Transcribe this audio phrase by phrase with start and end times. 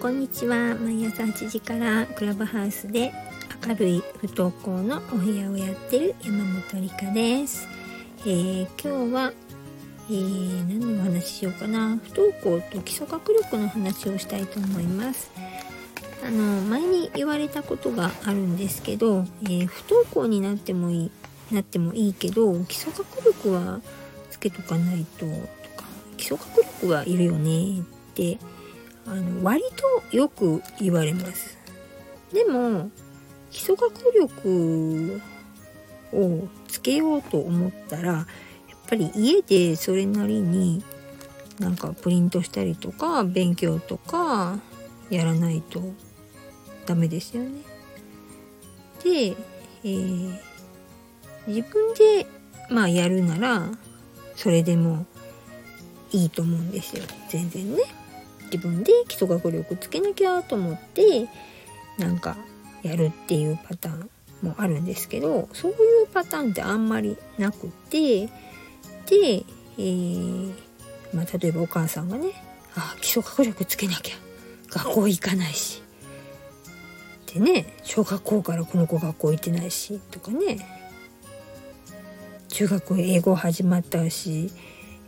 [0.00, 0.76] こんにちは。
[0.76, 3.12] 毎朝8時からクラブハウスで
[3.66, 7.66] 明るい不登校のお部屋をやってる山本理香です、
[8.20, 9.32] えー、今日は、
[10.08, 11.96] えー、何のお話ししようかな。
[11.96, 15.32] 不登校と基礎学力の話をしたいと思います。
[16.24, 21.10] あの前に言われたことがあるんですけど、えー、不登校になってもいい
[21.52, 23.80] なってもいいけど基礎学力は
[24.30, 25.32] つけとかないとと
[25.76, 25.86] か
[26.16, 27.82] 基礎学力はいるよねっ
[28.14, 28.38] て
[29.10, 29.62] あの割
[30.10, 31.56] とよく言われます
[32.32, 32.90] でも
[33.50, 35.20] 基礎学力
[36.12, 38.26] をつけようと思ったらやっ
[38.88, 40.84] ぱり家でそれなりに
[41.58, 44.58] なんかプリントしたりとか勉強とか
[45.10, 45.82] やらないと
[46.86, 47.62] ダメですよね。
[49.02, 49.36] で、
[49.84, 50.38] えー、
[51.46, 52.26] 自分で
[52.70, 53.68] まあやるなら
[54.36, 55.06] それでも
[56.12, 57.82] いいと思うんですよ全然ね。
[58.50, 61.28] 自分で基礎学力つけなきゃと思って
[61.98, 62.36] なんか
[62.82, 64.10] やるっていうパターン
[64.42, 65.74] もあるんですけどそうい
[66.04, 68.32] うパターンってあんまりなくてで、
[69.10, 70.52] えー、
[71.12, 72.32] まあ、例えばお母さんがね
[72.76, 74.14] 「あ基礎学力つけなきゃ
[74.70, 75.82] 学校行かないし」
[77.34, 80.58] でね小学校からこの子学校行ってないしとかね
[82.48, 84.50] 中学英語始まったし、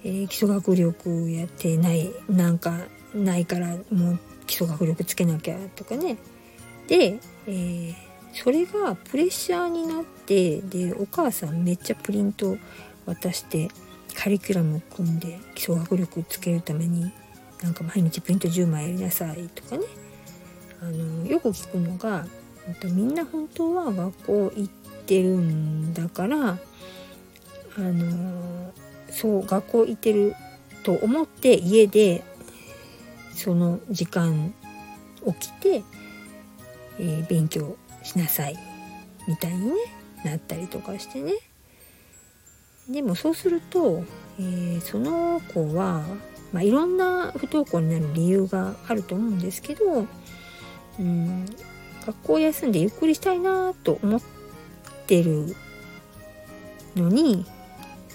[0.05, 2.79] えー、基礎学力やってないなんか
[3.15, 6.17] ないからもう基礎学力つけなきゃとかね。
[6.87, 7.95] で、えー、
[8.33, 12.57] それがプレッシャーになってでお母さんめっちゃプリント
[13.07, 13.69] 渡して
[14.15, 17.13] カリキュラム組んで基礎学力つけるために
[17.63, 19.85] なんか毎日プリント10枚やりなさいとかね。
[20.83, 22.27] あのよく聞くのが
[22.85, 24.69] みんな本当は学校行っ
[25.07, 26.59] てるんだからあ
[27.79, 28.73] の
[29.11, 30.35] そう学校行ってる
[30.83, 32.25] と思って家で
[33.41, 34.53] その時間
[35.41, 35.83] 起きて、
[36.99, 38.59] えー、勉強しなさい
[39.27, 39.75] みたいに、ね、
[40.25, 41.33] なったりとかしてね。
[42.91, 44.05] でもそうすると、
[44.39, 46.05] えー、その子は、
[46.53, 50.07] まあ、いろんな不登校になる理由があると思うんですけど、
[50.99, 51.47] うん、
[52.05, 54.21] 学校休んでゆっくりしたいなと思っ
[55.07, 55.55] てる
[56.95, 57.47] のに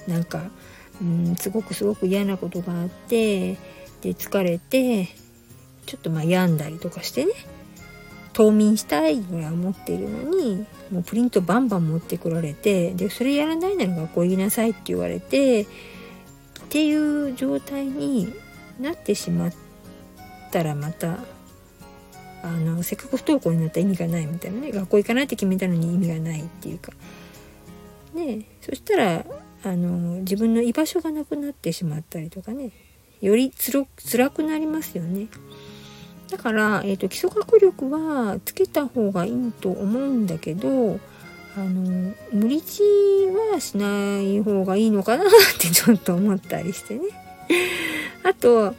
[0.08, 0.52] なんか、
[1.02, 3.58] うん、すごくすごく嫌なことがあって
[4.06, 5.08] で疲れて
[5.88, 7.34] ちょっとまあ病んだりとかしてね
[8.34, 15.68] 冬眠したいぐらい思ってるのにもうプリントバンバン持ってこられてでそれやらないなら学校行きなさいって言われてっ
[16.70, 18.32] ていう状態に
[18.80, 19.54] なってしまっ
[20.52, 21.18] たらまた
[22.44, 26.92] あのせっかく不登校になった意味がないみたいなね学校行かないって決めたのに意味がないっていうか。
[28.14, 29.26] ねそしたら
[29.64, 32.72] あの自分の居場所がなくなってしまったりとかね。
[33.26, 35.28] よりつろ辛くなりますよね。
[36.30, 41.00] だから、えーと、基礎学力はつけた方がいいと思うんだけど
[41.56, 42.86] あの無理強
[43.32, 45.28] いはしない方がいいのかなっ
[45.60, 47.02] て ちょっと思ったりしてね。
[48.24, 48.74] あと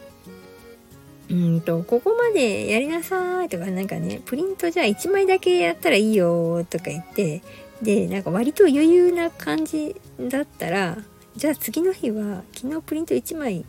[1.28, 7.42] うんとここまでやりなさいとかなんかねプリントじゃあ1枚だけやったらいいよとか言って
[7.82, 10.98] でなんか割と余裕な感じだったら
[11.36, 13.64] じゃあ次の日は昨日プリント1枚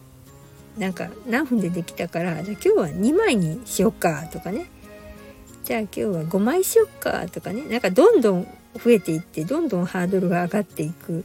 [0.77, 4.67] なんか何分でできたからじゃあ今日は2枚にしよっかとかね
[5.63, 11.23] じゃあ今日は5枚しよっかとかねなんかどんどん増えていってどんどんハードルが上がっていくっ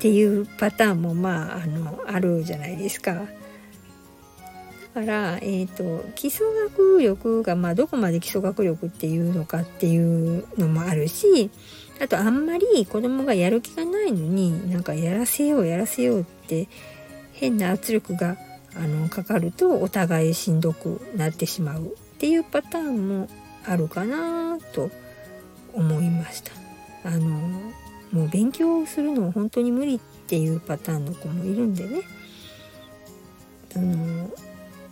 [0.00, 3.26] ていうパターンもまああのあるじゃないですか。
[4.94, 11.50] だから、えーと、基礎学力が、まあ、どこまで基礎学力っていうのかっていうのもあるし
[12.00, 16.68] あとあんまり子供がやる気がないのになんかやらせようやらせようって
[17.32, 18.36] 変な圧力が
[18.76, 23.28] あのかかるとお互いしんどくなってしまうっていうパターンも
[23.64, 24.90] あるかなと
[25.72, 26.52] 思いました。
[27.04, 27.28] あの
[28.12, 32.00] もう勉強するの本当に無理っていうパターンの子もいるんでね
[33.76, 34.30] あの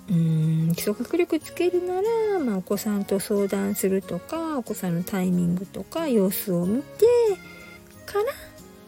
[0.08, 7.06] うん基礎学力つけるなら、まあ、お子さんと相談するとかお子さんのタイミングとか様子を見て
[8.04, 8.24] から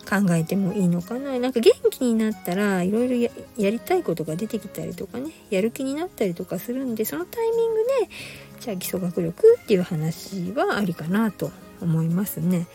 [0.08, 1.38] 考えてもいいのかな。
[1.38, 7.76] なんか元気になったらいろいろやりたいことが出てきたりとかねやる気になったりとかするんでそのタイミング
[8.08, 8.14] で
[8.60, 11.50] じゃあ基礎学力っていう話はありかなと
[11.82, 12.66] 思いますね。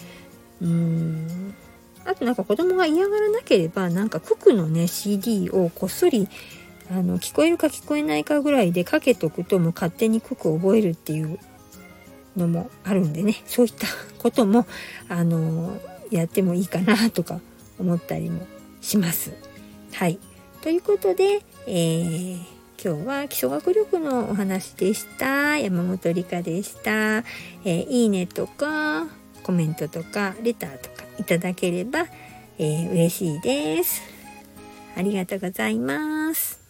[0.62, 1.56] うーん。
[2.06, 6.28] あとなんか子供が嫌がらなければなんか九九のね CD をこっそり
[6.92, 11.40] あの聞こえるか聞こえないかぐらいでかけとくともう勝手に九九覚えるっていう
[12.36, 13.42] のもあるんでね。
[13.46, 13.88] そういった
[14.20, 14.68] ことも
[15.10, 15.80] あの
[16.18, 17.40] やってもいいかなとか
[17.80, 18.46] 思ったりも
[18.82, 19.34] します。
[19.94, 20.20] はい。
[20.62, 29.08] ということで、えー、今日は基礎学力のお話でした山本理香でした、えー、いいねとか
[29.44, 32.08] コメントとかレターとかいただければ、
[32.58, 34.02] えー、嬉しいです
[34.98, 36.63] ありがとうございます